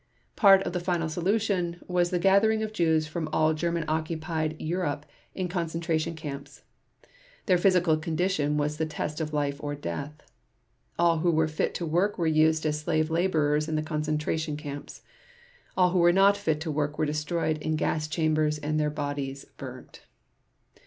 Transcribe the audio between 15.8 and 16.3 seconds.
who were